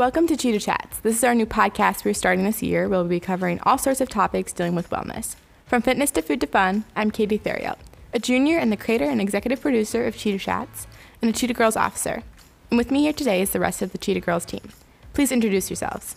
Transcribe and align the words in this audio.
Welcome 0.00 0.26
to 0.28 0.36
Cheetah 0.38 0.60
Chats. 0.60 1.00
This 1.00 1.18
is 1.18 1.24
our 1.24 1.34
new 1.34 1.44
podcast 1.44 2.06
we're 2.06 2.14
starting 2.14 2.42
this 2.42 2.62
year. 2.62 2.88
We'll 2.88 3.04
be 3.04 3.20
covering 3.20 3.60
all 3.64 3.76
sorts 3.76 4.00
of 4.00 4.08
topics 4.08 4.50
dealing 4.50 4.74
with 4.74 4.88
wellness. 4.88 5.36
From 5.66 5.82
fitness 5.82 6.10
to 6.12 6.22
food 6.22 6.40
to 6.40 6.46
fun, 6.46 6.84
I'm 6.96 7.10
Katie 7.10 7.38
Theriot, 7.38 7.76
a 8.14 8.18
junior 8.18 8.56
and 8.56 8.72
the 8.72 8.78
creator 8.78 9.04
and 9.04 9.20
executive 9.20 9.60
producer 9.60 10.06
of 10.06 10.16
Cheetah 10.16 10.38
Chats 10.38 10.86
and 11.20 11.28
a 11.28 11.34
Cheetah 11.38 11.52
Girls 11.52 11.76
officer. 11.76 12.22
And 12.70 12.78
with 12.78 12.90
me 12.90 13.02
here 13.02 13.12
today 13.12 13.42
is 13.42 13.50
the 13.50 13.60
rest 13.60 13.82
of 13.82 13.92
the 13.92 13.98
Cheetah 13.98 14.20
Girls 14.20 14.46
team. 14.46 14.70
Please 15.12 15.30
introduce 15.30 15.68
yourselves. 15.68 16.16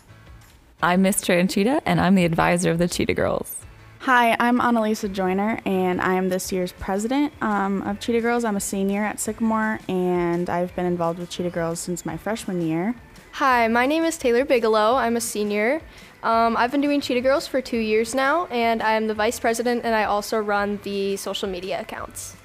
I'm 0.81 1.01
Miss 1.01 1.19
Tranchita, 1.19 1.81
and 1.85 1.99
I'm 1.99 2.15
the 2.15 2.23
advisor 2.23 2.71
of 2.71 2.77
the 2.77 2.87
Cheetah 2.87 3.15
Girls. 3.15 3.57
Hi, 4.03 4.35
I'm 4.37 4.59
Annalisa 4.59 5.09
Joyner, 5.09 5.61
and 5.63 6.01
I 6.01 6.15
am 6.15 6.27
this 6.27 6.51
year's 6.51 6.73
president 6.73 7.31
um, 7.41 7.81
of 7.83 8.01
Cheetah 8.01 8.19
Girls. 8.19 8.43
I'm 8.43 8.57
a 8.57 8.59
senior 8.59 9.01
at 9.01 9.17
Sycamore, 9.17 9.79
and 9.87 10.49
I've 10.49 10.75
been 10.75 10.85
involved 10.85 11.19
with 11.19 11.29
Cheetah 11.29 11.51
Girls 11.51 11.79
since 11.79 12.05
my 12.05 12.17
freshman 12.17 12.61
year. 12.61 12.95
Hi, 13.31 13.69
my 13.69 13.85
name 13.85 14.03
is 14.03 14.17
Taylor 14.17 14.43
Bigelow. 14.43 14.95
I'm 14.95 15.15
a 15.15 15.21
senior. 15.21 15.81
Um, 16.21 16.57
I've 16.57 16.69
been 16.69 16.81
doing 16.81 16.99
Cheetah 16.99 17.21
Girls 17.21 17.47
for 17.47 17.61
two 17.61 17.77
years 17.77 18.13
now, 18.13 18.47
and 18.47 18.83
I'm 18.83 19.07
the 19.07 19.13
vice 19.13 19.39
president, 19.39 19.85
and 19.85 19.95
I 19.95 20.03
also 20.03 20.37
run 20.37 20.81
the 20.83 21.15
social 21.15 21.47
media 21.47 21.79
accounts. 21.79 22.35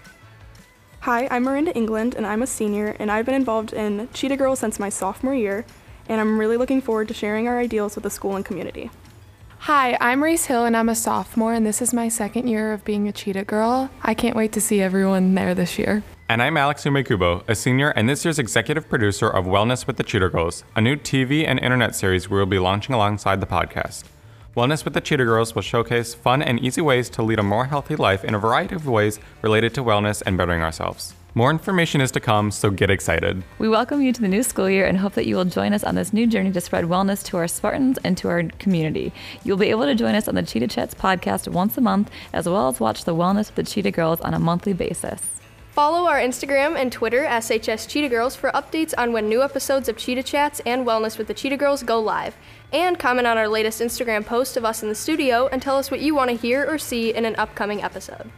Hi, 1.01 1.27
I'm 1.29 1.43
Miranda 1.43 1.75
England, 1.75 2.15
and 2.15 2.25
I'm 2.25 2.43
a 2.43 2.47
senior, 2.47 2.95
and 3.01 3.11
I've 3.11 3.27
been 3.27 3.35
involved 3.35 3.73
in 3.73 4.09
Cheetah 4.15 4.37
Girls 4.37 4.61
since 4.61 4.79
my 4.79 4.91
sophomore 4.91 5.35
year, 5.35 5.67
and 6.09 6.21
I'm 6.21 6.39
really 6.39 6.57
looking 6.57 6.81
forward 6.81 7.09
to 7.09 7.15
sharing 7.15 7.49
our 7.49 7.59
ideals 7.59 7.97
with 7.97 8.05
the 8.05 8.11
school 8.11 8.37
and 8.37 8.45
community. 8.45 8.93
Hi, 9.63 9.99
I'm 10.01 10.23
Reese 10.23 10.47
Hill 10.47 10.65
and 10.65 10.77
I'm 10.77 10.89
a 10.89 10.95
sophomore, 10.95 11.53
and 11.53 11.67
this 11.67 11.83
is 11.83 11.93
my 11.93 12.09
second 12.09 12.47
year 12.47 12.73
of 12.73 12.85
being 12.85 13.07
a 13.09 13.13
Cheetah 13.13 13.45
Girl. 13.45 13.91
I 14.03 14.15
can't 14.15 14.37
wait 14.37 14.53
to 14.53 14.61
see 14.61 14.81
everyone 14.81 15.35
there 15.35 15.55
this 15.55 15.79
year. 15.79 16.03
And 16.29 16.43
I'm 16.43 16.57
Alex 16.57 16.85
Umekubo, 16.85 17.43
a 17.49 17.55
senior 17.55 17.91
and 17.91 18.09
this 18.09 18.25
year's 18.25 18.39
executive 18.39 18.89
producer 18.89 19.29
of 19.29 19.45
Wellness 19.45 19.87
with 19.87 19.97
the 19.97 20.05
Cheetah 20.05 20.31
Girls, 20.31 20.65
a 20.77 20.81
new 20.81 20.97
TV 20.97 21.47
and 21.47 21.59
internet 21.59 21.95
series 21.95 22.31
we 22.31 22.39
will 22.39 22.47
be 22.47 22.59
launching 22.59 22.95
alongside 22.95 23.41
the 23.41 23.47
podcast. 23.47 24.05
Wellness 24.57 24.85
with 24.85 24.95
the 24.95 25.01
Cheetah 25.01 25.25
Girls 25.25 25.55
will 25.55 25.63
showcase 25.63 26.15
fun 26.15 26.41
and 26.41 26.61
easy 26.61 26.81
ways 26.81 27.11
to 27.11 27.23
lead 27.23 27.39
a 27.39 27.43
more 27.43 27.67
healthy 27.67 27.97
life 27.97 28.25
in 28.25 28.35
a 28.35 28.39
variety 28.39 28.75
of 28.75 28.87
ways 28.87 29.19
related 29.43 29.75
to 29.75 29.83
wellness 29.83 30.23
and 30.25 30.39
bettering 30.39 30.63
ourselves. 30.63 31.15
More 31.35 31.51
information 31.51 32.01
is 32.01 32.11
to 32.13 32.21
come, 32.21 32.51
so 32.51 32.71
get 32.71 32.91
excited. 32.91 33.45
We 33.59 33.69
welcome 33.69 34.01
you 34.01 34.13
to 34.13 34.21
the 34.21 34.29
new 34.29 34.43
school 34.43 34.69
year 34.69 34.87
and 34.87 34.99
hope 34.99 35.13
that 35.15 35.27
you 35.27 35.37
will 35.37 35.45
join 35.45 35.73
us 35.73 35.85
on 35.85 35.95
this 35.95 36.13
new 36.13 36.27
journey 36.27 36.51
to 36.53 36.61
spread 36.61 36.87
wellness 36.87 37.23
to 37.27 37.37
our 37.37 37.47
Spartans 37.47 37.99
and 38.03 38.17
to 38.19 38.29
our 38.29 38.45
community. 38.59 39.13
You'll 39.45 39.59
be 39.59 39.71
able 39.71 39.85
to 39.85 39.95
join 39.95 40.15
us 40.15 40.27
on 40.27 40.35
the 40.35 40.43
Cheetah 40.43 40.69
Chats 40.69 40.95
podcast 40.95 41.47
once 41.47 41.77
a 41.77 41.83
month, 41.83 42.11
as 42.33 42.49
well 42.49 42.69
as 42.69 42.81
watch 42.81 43.05
the 43.05 43.15
Wellness 43.15 43.55
with 43.55 43.55
the 43.57 43.63
Cheetah 43.63 43.91
Girls 43.91 44.21
on 44.23 44.35
a 44.35 44.39
monthly 44.39 44.73
basis. 44.73 45.21
Follow 45.71 46.09
our 46.09 46.19
Instagram 46.19 46.77
and 46.77 46.91
Twitter, 46.91 47.25
SHS 47.25 47.87
Cheetah 47.89 48.09
Girls, 48.09 48.35
for 48.35 48.51
updates 48.51 48.93
on 48.99 49.13
when 49.13 49.29
new 49.29 49.43
episodes 49.43 49.89
of 49.89 49.97
Cheetah 49.97 50.25
Chats 50.25 50.61
and 50.67 50.85
Wellness 50.85 51.19
with 51.19 51.29
the 51.29 51.35
Cheetah 51.35 51.59
Girls 51.59 51.85
go 51.85 52.01
live. 52.01 52.37
And 52.73 52.99
comment 52.99 53.29
on 53.29 53.39
our 53.39 53.47
latest 53.47 53.81
Instagram 53.81 54.27
post 54.27 54.57
of 54.57 54.65
us 54.65 54.83
in 54.83 54.89
the 54.89 54.95
studio 54.97 55.47
and 55.53 55.63
tell 55.63 55.77
us 55.77 55.91
what 55.91 56.01
you 56.01 56.17
want 56.17 56.31
to 56.31 56.37
hear 56.37 56.65
or 56.69 56.79
see 56.79 57.15
in 57.15 57.25
an 57.25 57.37
upcoming 57.37 57.81
episode. 57.81 58.29